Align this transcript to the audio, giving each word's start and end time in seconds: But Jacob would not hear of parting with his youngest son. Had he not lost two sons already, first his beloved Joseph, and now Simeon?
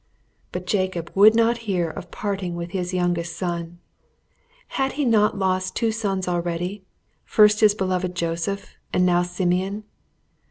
But 0.51 0.65
Jacob 0.65 1.11
would 1.13 1.35
not 1.35 1.59
hear 1.69 1.87
of 1.87 2.09
parting 2.09 2.55
with 2.55 2.71
his 2.71 2.91
youngest 2.91 3.37
son. 3.37 3.77
Had 4.69 4.93
he 4.93 5.05
not 5.05 5.37
lost 5.37 5.75
two 5.75 5.91
sons 5.91 6.27
already, 6.27 6.83
first 7.23 7.59
his 7.59 7.75
beloved 7.75 8.15
Joseph, 8.15 8.73
and 8.91 9.05
now 9.05 9.21
Simeon? 9.21 9.83